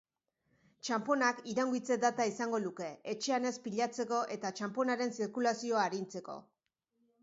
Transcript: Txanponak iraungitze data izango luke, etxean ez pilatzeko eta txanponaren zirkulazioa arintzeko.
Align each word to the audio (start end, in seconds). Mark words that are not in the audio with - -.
Txanponak 0.87 1.41
iraungitze 1.53 1.99
data 2.05 2.27
izango 2.33 2.61
luke, 2.65 2.89
etxean 3.15 3.49
ez 3.53 3.55
pilatzeko 3.69 4.23
eta 4.39 4.55
txanponaren 4.61 5.19
zirkulazioa 5.23 5.89
arintzeko. 5.89 6.45